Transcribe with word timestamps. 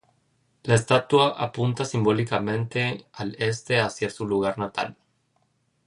La 0.63 0.73
estatua 0.73 1.35
apunta 1.37 1.85
simbólicamente 1.85 3.05
al 3.13 3.35
este 3.37 3.77
hacia 3.79 4.09
su 4.09 4.25
lugar 4.25 4.57
natal. 4.57 4.97